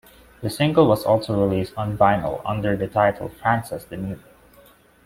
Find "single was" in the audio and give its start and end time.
0.49-1.03